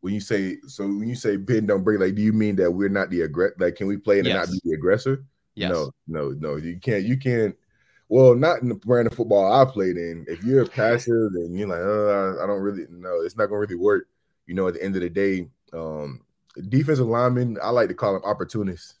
when 0.00 0.14
you 0.14 0.20
say 0.20 0.58
so 0.68 0.84
when 0.84 1.08
you 1.08 1.16
say 1.16 1.36
bend 1.36 1.68
don't 1.68 1.82
break, 1.82 1.98
like 1.98 2.14
do 2.14 2.22
you 2.22 2.32
mean 2.32 2.54
that 2.56 2.70
we're 2.70 2.88
not 2.88 3.10
the 3.10 3.22
aggressor? 3.22 3.56
Like, 3.58 3.74
can 3.74 3.86
we 3.86 3.96
play 3.96 4.18
and 4.18 4.28
yes. 4.28 4.36
not 4.36 4.52
be 4.52 4.60
the 4.62 4.74
aggressor? 4.74 5.24
Yes. 5.54 5.72
No, 5.72 5.90
no, 6.06 6.30
no. 6.38 6.56
You 6.56 6.78
can't. 6.78 7.04
You 7.04 7.16
can't. 7.16 7.56
Well, 8.08 8.34
not 8.34 8.62
in 8.62 8.70
the 8.70 8.74
brand 8.74 9.06
of 9.06 9.14
football 9.14 9.52
I 9.52 9.70
played 9.70 9.96
in. 9.96 10.24
If 10.28 10.42
you're 10.42 10.62
a 10.62 10.66
passive 10.66 11.32
and 11.34 11.56
you're 11.56 11.68
like, 11.68 11.80
uh, 11.80 12.42
I 12.42 12.46
don't 12.46 12.62
really 12.62 12.86
know, 12.90 13.20
it's 13.20 13.36
not 13.36 13.46
gonna 13.46 13.60
really 13.60 13.74
work. 13.74 14.08
You 14.46 14.54
know, 14.54 14.68
at 14.68 14.74
the 14.74 14.82
end 14.82 14.96
of 14.96 15.02
the 15.02 15.10
day, 15.10 15.48
um, 15.74 16.22
defensive 16.68 17.06
linemen, 17.06 17.58
I 17.62 17.70
like 17.70 17.88
to 17.88 17.94
call 17.94 18.14
them 18.14 18.24
opportunists. 18.24 18.94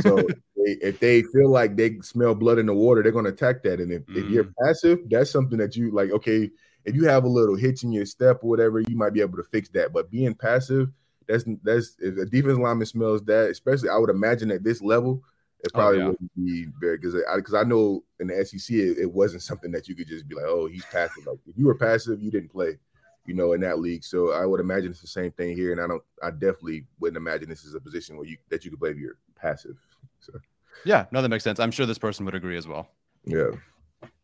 So 0.00 0.26
if 0.56 0.98
they 0.98 1.22
feel 1.22 1.50
like 1.50 1.76
they 1.76 2.00
smell 2.00 2.34
blood 2.34 2.58
in 2.58 2.66
the 2.66 2.74
water, 2.74 3.02
they're 3.02 3.12
gonna 3.12 3.28
attack 3.28 3.62
that. 3.62 3.80
And 3.80 3.92
if, 3.92 4.02
mm. 4.06 4.16
if 4.16 4.28
you're 4.28 4.44
mm. 4.44 4.54
passive, 4.64 4.98
that's 5.08 5.30
something 5.30 5.58
that 5.58 5.76
you 5.76 5.92
like, 5.92 6.10
okay, 6.10 6.50
if 6.84 6.96
you 6.96 7.04
have 7.04 7.24
a 7.24 7.28
little 7.28 7.56
hitch 7.56 7.84
in 7.84 7.92
your 7.92 8.06
step 8.06 8.40
or 8.42 8.50
whatever, 8.50 8.80
you 8.80 8.96
might 8.96 9.12
be 9.12 9.20
able 9.20 9.36
to 9.36 9.44
fix 9.44 9.68
that. 9.70 9.92
But 9.92 10.10
being 10.10 10.34
passive, 10.34 10.88
that's 11.28 11.44
that's 11.62 11.96
if 12.00 12.16
a 12.16 12.24
defensive 12.24 12.58
lineman 12.58 12.86
smells 12.86 13.22
that, 13.24 13.50
especially 13.50 13.90
I 13.90 13.98
would 13.98 14.10
imagine 14.10 14.50
at 14.50 14.64
this 14.64 14.82
level, 14.82 15.22
it 15.60 15.72
oh, 15.74 15.78
probably 15.78 15.98
oh, 15.98 16.00
yeah. 16.00 16.08
wouldn't 16.08 16.34
be 16.36 16.66
very 16.80 16.98
because 16.98 17.14
I 17.14 17.36
because 17.36 17.54
I 17.54 17.64
know 17.64 18.04
in 18.20 18.28
the 18.28 18.44
SEC 18.44 18.74
it, 18.76 18.98
it, 18.98 19.12
wasn't 19.12 19.42
something 19.42 19.72
that 19.72 19.88
you 19.88 19.94
could 19.94 20.06
just 20.06 20.28
be 20.28 20.34
like, 20.34 20.44
oh, 20.46 20.66
he's 20.66 20.84
passive. 20.84 21.26
Like 21.26 21.38
if 21.46 21.56
you 21.56 21.66
were 21.66 21.74
passive, 21.74 22.22
you 22.22 22.30
didn't 22.30 22.50
play, 22.50 22.78
you 23.26 23.34
know, 23.34 23.52
in 23.52 23.60
that 23.62 23.80
league. 23.80 24.04
So 24.04 24.32
I 24.32 24.46
would 24.46 24.60
imagine 24.60 24.90
it's 24.90 25.00
the 25.00 25.08
same 25.08 25.32
thing 25.32 25.56
here, 25.56 25.72
and 25.72 25.80
I 25.80 25.86
don't, 25.86 26.02
I 26.22 26.30
definitely 26.30 26.86
wouldn't 27.00 27.16
imagine 27.16 27.48
this 27.48 27.64
is 27.64 27.74
a 27.74 27.80
position 27.80 28.16
where 28.16 28.26
you 28.26 28.36
that 28.50 28.64
you 28.64 28.70
could 28.70 28.80
play 28.80 28.90
if 28.90 28.98
you're 28.98 29.18
passive. 29.34 29.76
So 30.20 30.32
yeah, 30.84 31.06
no, 31.10 31.22
that 31.22 31.28
makes 31.28 31.44
sense. 31.44 31.58
I'm 31.58 31.70
sure 31.70 31.86
this 31.86 31.98
person 31.98 32.24
would 32.24 32.34
agree 32.34 32.56
as 32.56 32.68
well. 32.68 32.88
Yeah. 33.24 33.50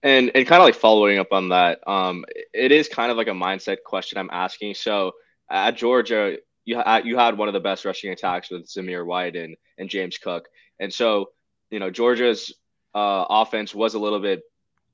And 0.02 0.30
and 0.34 0.46
kind 0.46 0.62
of 0.62 0.66
like 0.66 0.76
following 0.76 1.18
up 1.18 1.32
on 1.32 1.48
that, 1.48 1.86
um, 1.88 2.24
it 2.52 2.70
is 2.70 2.88
kind 2.88 3.10
of 3.10 3.16
like 3.16 3.28
a 3.28 3.32
mindset 3.32 3.78
question 3.84 4.18
I'm 4.18 4.30
asking. 4.30 4.74
So 4.74 5.12
at 5.50 5.76
Georgia, 5.76 6.36
you 6.64 6.76
had 6.76 7.06
you 7.06 7.18
had 7.18 7.36
one 7.36 7.48
of 7.48 7.54
the 7.54 7.60
best 7.60 7.84
rushing 7.84 8.12
attacks 8.12 8.50
with 8.50 8.66
Zamir 8.66 9.04
White 9.04 9.34
and 9.36 9.56
and 9.78 9.88
James 9.88 10.18
Cook, 10.18 10.48
and 10.80 10.92
so 10.92 11.30
you 11.70 11.78
know 11.78 11.90
Georgia's 11.90 12.52
uh, 12.94 13.24
offense 13.28 13.74
was 13.74 13.94
a 13.94 13.98
little 13.98 14.20
bit 14.20 14.42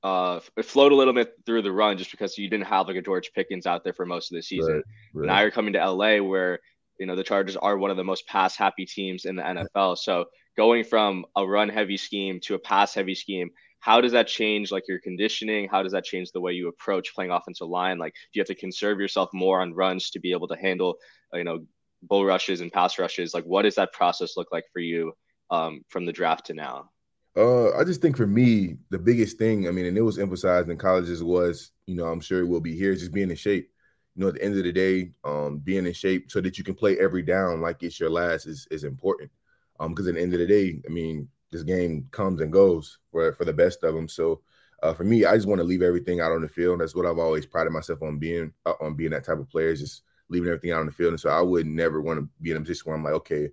uh, 0.03 0.39
it 0.57 0.65
flowed 0.65 0.91
a 0.91 0.95
little 0.95 1.13
bit 1.13 1.35
through 1.45 1.61
the 1.61 1.71
run 1.71 1.97
just 1.97 2.11
because 2.11 2.37
you 2.37 2.49
didn't 2.49 2.65
have 2.65 2.87
like 2.87 2.97
a 2.97 3.01
George 3.01 3.31
Pickens 3.33 3.67
out 3.67 3.83
there 3.83 3.93
for 3.93 4.05
most 4.05 4.31
of 4.31 4.35
the 4.35 4.41
season. 4.41 4.75
Right, 4.75 4.83
right. 5.13 5.27
Now 5.27 5.41
you're 5.41 5.51
coming 5.51 5.73
to 5.73 5.91
LA 5.91 6.17
where 6.17 6.59
you 6.99 7.05
know 7.05 7.15
the 7.15 7.23
Chargers 7.23 7.55
are 7.55 7.77
one 7.77 7.91
of 7.91 7.97
the 7.97 8.03
most 8.03 8.27
pass 8.27 8.55
happy 8.55 8.85
teams 8.85 9.25
in 9.25 9.35
the 9.35 9.43
NFL. 9.43 9.97
So 9.97 10.25
going 10.57 10.83
from 10.83 11.25
a 11.35 11.45
run 11.45 11.69
heavy 11.69 11.97
scheme 11.97 12.39
to 12.41 12.55
a 12.55 12.59
pass 12.59 12.95
heavy 12.95 13.15
scheme, 13.15 13.51
how 13.79 14.01
does 14.01 14.11
that 14.13 14.27
change 14.27 14.71
like 14.71 14.87
your 14.87 14.99
conditioning? 14.99 15.67
How 15.69 15.83
does 15.83 15.91
that 15.91 16.03
change 16.03 16.31
the 16.31 16.41
way 16.41 16.53
you 16.53 16.67
approach 16.67 17.13
playing 17.13 17.31
offensive 17.31 17.67
line? 17.67 17.99
Like, 17.99 18.13
do 18.13 18.39
you 18.39 18.41
have 18.41 18.47
to 18.47 18.55
conserve 18.55 18.99
yourself 18.99 19.29
more 19.33 19.61
on 19.61 19.73
runs 19.73 20.09
to 20.11 20.19
be 20.19 20.31
able 20.31 20.47
to 20.47 20.55
handle, 20.55 20.97
you 21.33 21.43
know, 21.43 21.65
bull 22.01 22.25
rushes 22.25 22.61
and 22.61 22.71
pass 22.71 22.97
rushes? 22.97 23.35
Like, 23.35 23.43
what 23.43 23.63
does 23.63 23.75
that 23.75 23.93
process 23.93 24.35
look 24.35 24.51
like 24.51 24.65
for 24.73 24.79
you 24.79 25.13
um, 25.51 25.83
from 25.89 26.05
the 26.05 26.13
draft 26.13 26.47
to 26.47 26.53
now? 26.53 26.89
Uh, 27.35 27.71
I 27.77 27.83
just 27.83 28.01
think 28.01 28.17
for 28.17 28.27
me, 28.27 28.77
the 28.89 28.99
biggest 28.99 29.37
thing, 29.37 29.67
I 29.67 29.71
mean, 29.71 29.85
and 29.85 29.97
it 29.97 30.01
was 30.01 30.19
emphasized 30.19 30.69
in 30.69 30.77
colleges 30.77 31.23
was, 31.23 31.71
you 31.85 31.95
know, 31.95 32.05
I'm 32.05 32.19
sure 32.19 32.41
it 32.41 32.47
will 32.47 32.59
be 32.59 32.75
here, 32.75 32.93
just 32.93 33.13
being 33.13 33.29
in 33.29 33.35
shape. 33.35 33.69
You 34.15 34.21
know, 34.21 34.27
at 34.27 34.33
the 34.35 34.43
end 34.43 34.57
of 34.57 34.63
the 34.63 34.73
day, 34.73 35.11
um, 35.23 35.59
being 35.59 35.85
in 35.85 35.93
shape 35.93 36.29
so 36.29 36.41
that 36.41 36.57
you 36.57 36.65
can 36.65 36.75
play 36.75 36.99
every 36.99 37.21
down 37.21 37.61
like 37.61 37.81
it's 37.83 37.99
your 37.99 38.09
last 38.09 38.45
is 38.45 38.67
is 38.69 38.83
important. 38.83 39.31
Um, 39.79 39.91
because 39.91 40.07
at 40.07 40.15
the 40.15 40.21
end 40.21 40.33
of 40.33 40.39
the 40.39 40.47
day, 40.47 40.81
I 40.85 40.91
mean, 40.91 41.29
this 41.51 41.63
game 41.63 42.07
comes 42.11 42.41
and 42.41 42.51
goes 42.51 42.99
for 43.11 43.31
for 43.31 43.45
the 43.45 43.53
best 43.53 43.83
of 43.85 43.95
them. 43.95 44.09
So, 44.09 44.41
uh, 44.83 44.93
for 44.93 45.05
me, 45.05 45.23
I 45.23 45.35
just 45.35 45.47
want 45.47 45.59
to 45.59 45.65
leave 45.65 45.81
everything 45.81 46.19
out 46.19 46.33
on 46.33 46.41
the 46.41 46.49
field. 46.49 46.81
That's 46.81 46.93
what 46.93 47.05
I've 47.05 47.19
always 47.19 47.45
prided 47.45 47.71
myself 47.71 48.01
on 48.01 48.19
being 48.19 48.51
uh, 48.65 48.73
on 48.81 48.95
being 48.95 49.11
that 49.11 49.23
type 49.23 49.39
of 49.39 49.49
player. 49.49 49.73
Just 49.73 50.03
leaving 50.27 50.49
everything 50.49 50.71
out 50.71 50.81
on 50.81 50.87
the 50.87 50.91
field. 50.91 51.11
And 51.11 51.19
so 51.19 51.29
I 51.29 51.39
would 51.39 51.65
never 51.65 52.01
want 52.01 52.19
to 52.19 52.27
be 52.41 52.51
in 52.51 52.57
a 52.57 52.61
position 52.61 52.83
where 52.85 52.95
I'm 52.97 53.03
like, 53.03 53.13
okay, 53.13 53.49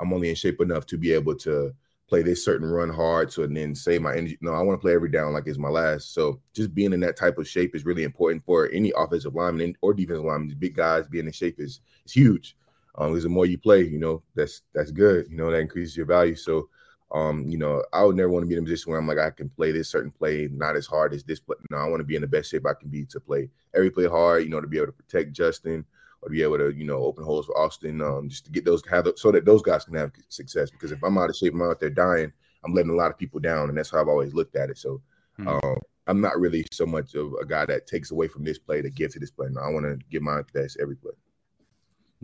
I'm 0.00 0.12
only 0.12 0.30
in 0.30 0.34
shape 0.34 0.60
enough 0.60 0.86
to 0.86 0.98
be 0.98 1.12
able 1.12 1.36
to 1.36 1.74
play 2.08 2.22
this 2.22 2.44
certain 2.44 2.68
run 2.68 2.90
hard 2.90 3.32
so 3.32 3.42
and 3.42 3.56
then 3.56 3.74
save 3.74 4.02
my 4.02 4.14
energy. 4.14 4.36
No, 4.42 4.52
I 4.52 4.60
want 4.60 4.78
to 4.78 4.82
play 4.82 4.92
every 4.94 5.10
down 5.10 5.32
like 5.32 5.46
it's 5.46 5.58
my 5.58 5.68
last. 5.68 6.12
So 6.12 6.40
just 6.52 6.74
being 6.74 6.92
in 6.92 7.00
that 7.00 7.16
type 7.16 7.38
of 7.38 7.48
shape 7.48 7.74
is 7.74 7.86
really 7.86 8.04
important 8.04 8.44
for 8.44 8.68
any 8.70 8.92
offensive 8.96 9.34
lineman 9.34 9.76
or 9.80 9.94
defensive 9.94 10.24
lineman. 10.24 10.54
Big 10.58 10.76
guys 10.76 11.06
being 11.08 11.26
in 11.26 11.32
shape 11.32 11.58
is 11.58 11.80
is 12.04 12.12
huge. 12.12 12.56
Um, 12.96 13.10
because 13.10 13.22
the 13.22 13.30
more 13.30 13.46
you 13.46 13.56
play, 13.56 13.82
you 13.84 13.98
know, 13.98 14.22
that's 14.34 14.62
that's 14.74 14.90
good. 14.90 15.26
You 15.30 15.36
know, 15.38 15.50
that 15.50 15.60
increases 15.60 15.96
your 15.96 16.06
value. 16.06 16.34
So 16.34 16.68
um, 17.12 17.46
you 17.46 17.58
know, 17.58 17.84
I 17.92 18.04
would 18.04 18.16
never 18.16 18.30
want 18.30 18.42
to 18.42 18.46
be 18.46 18.54
in 18.54 18.60
a 18.60 18.64
position 18.64 18.90
where 18.90 18.98
I'm 18.98 19.06
like, 19.06 19.18
I 19.18 19.30
can 19.30 19.50
play 19.50 19.70
this 19.70 19.90
certain 19.90 20.10
play 20.10 20.48
not 20.50 20.76
as 20.76 20.86
hard 20.86 21.12
as 21.12 21.22
this, 21.22 21.40
but 21.40 21.58
no, 21.70 21.76
I 21.76 21.86
want 21.86 22.00
to 22.00 22.04
be 22.04 22.16
in 22.16 22.22
the 22.22 22.28
best 22.28 22.50
shape 22.50 22.66
I 22.66 22.74
can 22.74 22.88
be 22.88 23.04
to 23.06 23.20
play 23.20 23.50
every 23.74 23.90
play 23.90 24.06
hard, 24.06 24.44
you 24.44 24.48
know, 24.48 24.60
to 24.60 24.66
be 24.66 24.78
able 24.78 24.86
to 24.86 24.92
protect 24.92 25.32
Justin, 25.32 25.84
or 26.22 26.30
be 26.30 26.42
able 26.42 26.58
to, 26.58 26.70
you 26.70 26.84
know, 26.84 26.98
open 26.98 27.24
holes 27.24 27.46
for 27.46 27.58
Austin, 27.58 28.00
um, 28.00 28.28
just 28.28 28.44
to 28.44 28.50
get 28.50 28.64
those 28.64 28.82
have 28.86 29.08
so 29.16 29.32
that 29.32 29.44
those 29.44 29.62
guys 29.62 29.84
can 29.84 29.94
have 29.94 30.12
success. 30.28 30.70
Because 30.70 30.92
if 30.92 31.02
I'm 31.02 31.18
out 31.18 31.30
of 31.30 31.36
shape, 31.36 31.54
I'm 31.54 31.62
out 31.62 31.80
there 31.80 31.90
dying, 31.90 32.32
I'm 32.64 32.74
letting 32.74 32.92
a 32.92 32.96
lot 32.96 33.10
of 33.10 33.18
people 33.18 33.40
down, 33.40 33.68
and 33.68 33.76
that's 33.76 33.90
how 33.90 34.00
I've 34.00 34.08
always 34.08 34.32
looked 34.32 34.56
at 34.56 34.70
it. 34.70 34.78
So, 34.78 35.00
hmm. 35.36 35.48
um, 35.48 35.76
I'm 36.06 36.20
not 36.20 36.38
really 36.38 36.64
so 36.70 36.86
much 36.86 37.14
of 37.14 37.34
a 37.40 37.44
guy 37.44 37.66
that 37.66 37.86
takes 37.86 38.10
away 38.10 38.28
from 38.28 38.44
this 38.44 38.58
play 38.58 38.82
to 38.82 38.90
give 38.90 39.12
to 39.12 39.18
this 39.18 39.30
play. 39.30 39.48
No, 39.50 39.60
I 39.60 39.70
want 39.70 39.86
to 39.86 39.98
give 40.10 40.22
my 40.22 40.42
best 40.52 40.78
every 40.80 40.96
play. 40.96 41.12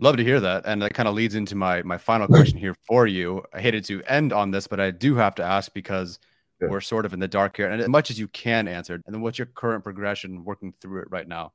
Love 0.01 0.15
to 0.15 0.23
hear 0.23 0.39
that, 0.39 0.63
and 0.65 0.81
that 0.81 0.93
kind 0.93 1.09
of 1.09 1.15
leads 1.15 1.35
into 1.35 1.55
my 1.55 1.81
my 1.83 1.97
final 1.97 2.27
question 2.27 2.57
here 2.57 2.75
for 2.87 3.05
you. 3.05 3.43
I 3.53 3.59
hated 3.59 3.83
to 3.85 4.01
end 4.03 4.31
on 4.31 4.51
this, 4.51 4.65
but 4.65 4.79
I 4.79 4.91
do 4.91 5.15
have 5.15 5.35
to 5.35 5.43
ask 5.43 5.73
because 5.73 6.19
yeah. 6.61 6.69
we're 6.69 6.79
sort 6.79 7.05
of 7.05 7.11
in 7.13 7.19
the 7.19 7.27
dark 7.27 7.57
here, 7.57 7.69
and 7.69 7.81
as 7.81 7.89
much 7.89 8.09
as 8.09 8.17
you 8.17 8.29
can 8.29 8.69
answer, 8.69 8.93
and 8.93 9.03
then 9.13 9.21
what's 9.21 9.37
your 9.37 9.47
current 9.47 9.83
progression 9.83 10.45
working 10.45 10.73
through 10.79 11.01
it 11.01 11.11
right 11.11 11.27
now? 11.27 11.51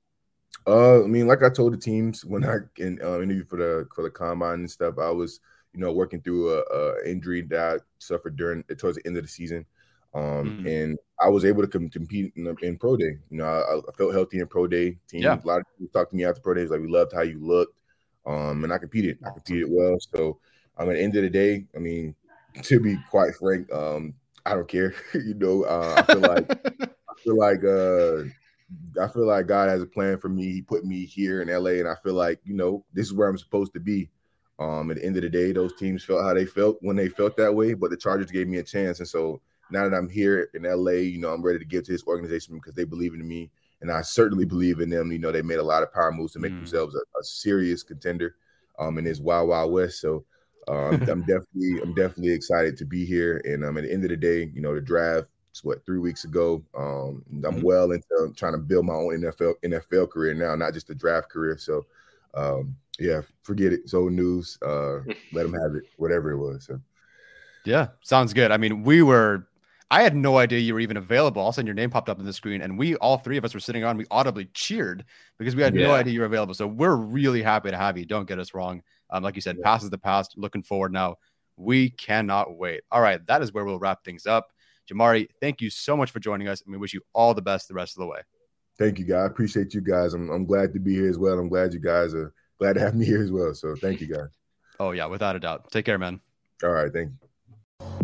Uh, 0.66 1.04
I 1.04 1.06
mean, 1.06 1.26
like 1.26 1.42
I 1.42 1.50
told 1.50 1.75
the 1.75 1.78
teams 1.78 2.25
when 2.25 2.44
I 2.44 2.56
in, 2.78 2.99
uh, 3.02 3.21
interviewed 3.21 3.49
for 3.49 3.56
the 3.56 3.87
for 3.94 4.02
the 4.02 4.11
combine 4.11 4.61
and 4.61 4.71
stuff, 4.71 4.94
I 4.99 5.11
was 5.11 5.40
you 5.75 5.80
know 5.80 5.92
working 5.92 6.23
through 6.23 6.54
a, 6.54 6.62
a 6.62 7.11
injury 7.11 7.42
that 7.42 7.75
I 7.75 7.78
suffered 7.99 8.37
during 8.37 8.62
towards 8.78 8.97
the 8.97 9.06
end 9.06 9.18
of 9.18 9.25
the 9.25 9.28
season, 9.28 9.66
um, 10.14 10.64
mm. 10.64 10.83
and 10.83 10.99
I 11.21 11.28
was 11.28 11.44
able 11.44 11.62
to 11.62 11.68
com- 11.68 11.90
compete 11.90 12.33
in, 12.37 12.56
in, 12.62 12.78
pro 12.78 12.97
day. 12.97 13.18
You 13.30 13.38
know, 13.38 13.44
I, 13.44 13.78
I, 13.78 13.92
felt 13.97 14.14
healthy 14.14 14.38
in 14.38 14.47
pro 14.47 14.66
day. 14.66 14.97
Teams, 15.06 15.25
yeah. 15.25 15.38
a 15.42 15.47
lot 15.47 15.61
of 15.61 15.66
people 15.78 15.92
talked 15.92 16.12
to 16.12 16.16
me 16.16 16.25
after 16.25 16.40
pro 16.40 16.54
days 16.54 16.71
like 16.71 16.80
we 16.80 16.88
loved 16.88 17.12
how 17.12 17.23
you 17.23 17.38
looked, 17.44 17.78
um, 18.25 18.64
and 18.64 18.73
I 18.73 18.78
competed. 18.78 19.18
I 19.25 19.30
competed 19.30 19.68
well. 19.68 19.99
So, 20.14 20.38
um, 20.78 20.88
at 20.88 20.94
the 20.94 21.02
end 21.02 21.14
of 21.16 21.23
the 21.23 21.30
day, 21.30 21.66
I 21.76 21.78
mean, 21.78 22.14
to 22.62 22.80
be 22.80 22.97
quite 23.11 23.35
frank, 23.35 23.71
um, 23.71 24.14
I 24.47 24.54
don't 24.54 24.68
care. 24.68 24.94
you 25.14 25.35
know, 25.35 25.64
uh, 25.64 25.94
I 25.99 26.12
feel 26.12 26.21
like 26.21 26.50
I 26.80 27.21
feel 27.23 27.37
like 27.37 27.64
uh 27.64 28.30
I 29.00 29.09
feel 29.09 29.26
like 29.26 29.47
God 29.47 29.68
has 29.68 29.83
a 29.83 29.87
plan 29.87 30.18
for 30.18 30.28
me. 30.28 30.52
He 30.52 30.62
put 30.62 30.85
me 30.85 31.04
here 31.04 31.42
in 31.42 31.49
LA, 31.49 31.73
and 31.73 31.88
I 31.88 31.94
feel 32.02 32.14
like 32.14 32.40
you 32.44 32.54
know 32.54 32.85
this 32.92 33.06
is 33.06 33.12
where 33.12 33.28
I'm 33.28 33.38
supposed 33.38 33.73
to 33.75 33.80
be. 33.80 34.09
Um, 34.59 34.90
at 34.90 34.99
the 34.99 35.04
end 35.04 35.16
of 35.16 35.23
the 35.23 35.28
day, 35.28 35.52
those 35.52 35.75
teams 35.75 36.04
felt 36.04 36.23
how 36.23 36.33
they 36.33 36.47
felt 36.47 36.78
when 36.80 36.97
they 36.97 37.09
felt 37.09 37.37
that 37.37 37.54
way, 37.54 37.75
but 37.75 37.90
the 37.90 37.97
Chargers 37.97 38.30
gave 38.30 38.49
me 38.49 38.59
a 38.59 38.62
chance, 38.62 39.00
and 39.00 39.09
so 39.09 39.40
now 39.71 39.88
that 39.88 39.97
I'm 39.97 40.09
here 40.09 40.50
in 40.54 40.62
LA, 40.62 40.92
you 40.92 41.18
know 41.18 41.30
I'm 41.30 41.42
ready 41.42 41.59
to 41.59 41.64
give 41.64 41.85
to 41.85 41.92
this 41.92 42.06
organization 42.06 42.54
because 42.54 42.75
they 42.75 42.85
believe 42.85 43.14
in 43.14 43.26
me, 43.26 43.50
and 43.80 43.90
I 43.90 44.02
certainly 44.02 44.44
believe 44.44 44.80
in 44.80 44.90
them. 44.90 45.12
You 45.12 45.18
know 45.18 45.33
they 45.33 45.42
made 45.42 45.59
a 45.59 45.64
lot 45.64 45.83
of 45.83 45.92
power 45.92 46.12
moves 46.12 46.33
to 46.35 46.38
make 46.38 46.52
mm. 46.52 46.59
themselves 46.59 46.94
a, 46.94 46.99
a, 46.99 47.25
serious 47.25 47.83
contender 47.83 48.37
um, 48.78 48.99
in 48.99 49.04
this 49.04 49.21
Wild 49.21 49.49
Wild 49.49 49.73
West. 49.73 50.00
So 50.00 50.25
um, 50.68 51.02
I'm 51.02 51.21
definitely 51.26 51.80
I'm 51.83 51.94
definitely 51.94 52.33
excited 52.33 52.76
to 52.78 52.85
be 52.85 53.04
here, 53.04 53.42
and 53.44 53.64
um, 53.64 53.76
at 53.76 53.85
the 53.85 53.92
end 53.92 54.04
of 54.04 54.11
the 54.11 54.16
day, 54.16 54.50
you 54.54 54.62
know 54.62 54.75
the 54.75 54.80
draft 54.80 55.26
what 55.62 55.84
three 55.87 55.99
weeks 55.99 56.25
ago. 56.25 56.64
Um, 56.76 57.23
I'm 57.28 57.42
mm-hmm. 57.42 57.61
well 57.61 57.92
into 57.92 58.32
trying 58.37 58.52
to 58.52 58.58
build 58.58 58.87
my 58.87 58.94
own 58.94 59.20
NFL 59.20 59.54
NFL 59.64 60.11
career 60.11 60.34
now, 60.34 60.54
not 60.54 60.75
just 60.75 60.90
a 60.90 60.94
draft 60.94 61.28
career. 61.28 61.56
So, 61.58 61.87
um, 62.34 62.76
yeah, 62.99 63.20
forget 63.42 63.73
it. 63.73 63.80
It's 63.84 63.94
old 63.94 64.12
news. 64.12 64.58
Uh, 64.62 64.99
let 65.32 65.44
them 65.44 65.54
have 65.54 65.75
it, 65.76 65.84
whatever 65.96 66.32
it 66.32 66.38
was. 66.38 66.64
So. 66.64 66.80
Yeah, 67.64 67.88
sounds 68.02 68.32
good. 68.32 68.50
I 68.50 68.56
mean, 68.56 68.82
we 68.82 69.02
were. 69.02 69.46
I 69.90 70.02
had 70.02 70.16
no 70.16 70.38
idea 70.38 70.58
you 70.58 70.75
were 70.75 70.80
even 70.80 70.96
available. 70.96 71.40
All 71.40 71.50
of 71.50 71.54
a 71.54 71.56
sudden, 71.56 71.66
your 71.66 71.75
name 71.75 71.90
popped 71.90 72.08
up 72.08 72.18
on 72.18 72.25
the 72.25 72.32
screen, 72.32 72.62
and 72.62 72.78
we 72.78 72.96
all 72.96 73.18
three 73.18 73.37
of 73.37 73.44
us 73.44 73.54
were 73.54 73.61
sitting 73.61 73.84
on. 73.84 73.96
We 73.96 74.06
audibly 74.11 74.46
cheered 74.46 75.04
because 75.38 75.54
we 75.54 75.62
had 75.62 75.75
yeah. 75.75 75.87
no 75.87 75.92
idea 75.92 76.14
you 76.14 76.20
were 76.20 76.26
available. 76.26 76.54
So 76.54 76.66
we're 76.66 76.96
really 76.96 77.42
happy 77.42 77.70
to 77.70 77.76
have 77.76 77.96
you. 77.96 78.04
Don't 78.04 78.26
get 78.26 78.38
us 78.38 78.54
wrong. 78.54 78.82
Um, 79.11 79.23
like 79.23 79.37
you 79.37 79.40
said, 79.40 79.56
yeah. 79.58 79.64
past 79.64 79.84
is 79.84 79.90
the 79.90 79.99
past. 79.99 80.34
Looking 80.37 80.62
forward 80.62 80.92
now. 80.92 81.16
We 81.56 81.90
cannot 81.90 82.56
wait. 82.56 82.82
All 82.90 83.00
right, 83.00 83.25
that 83.26 83.42
is 83.42 83.52
where 83.52 83.64
we'll 83.64 83.78
wrap 83.78 84.04
things 84.04 84.26
up. 84.26 84.49
Jamaree, 84.90 85.28
thank 85.40 85.60
you 85.60 85.70
so 85.70 85.96
much 85.96 86.10
for 86.10 86.20
joining 86.20 86.48
us, 86.48 86.62
and 86.62 86.72
we 86.72 86.78
wish 86.78 86.92
you 86.92 87.00
all 87.14 87.34
the 87.34 87.42
best 87.42 87.68
the 87.68 87.74
rest 87.74 87.96
of 87.96 88.00
the 88.00 88.06
way. 88.06 88.20
Thank 88.78 88.98
you, 88.98 89.04
guys. 89.04 89.22
I 89.22 89.26
appreciate 89.26 89.72
you 89.72 89.80
guys. 89.80 90.14
I'm, 90.14 90.30
I'm 90.30 90.44
glad 90.44 90.72
to 90.72 90.80
be 90.80 90.94
here 90.94 91.08
as 91.08 91.18
well. 91.18 91.38
I'm 91.38 91.48
glad 91.48 91.72
you 91.72 91.80
guys 91.80 92.14
are 92.14 92.32
glad 92.58 92.74
to 92.74 92.80
have 92.80 92.94
me 92.94 93.04
here 93.04 93.22
as 93.22 93.30
well. 93.30 93.54
So 93.54 93.74
thank 93.76 94.00
you, 94.00 94.08
guys. 94.08 94.28
Oh 94.80 94.90
yeah, 94.90 95.06
without 95.06 95.36
a 95.36 95.40
doubt. 95.40 95.70
Take 95.70 95.84
care, 95.84 95.98
man. 95.98 96.20
All 96.62 96.70
right, 96.70 96.92
thank 96.92 97.12
you. 97.80 98.03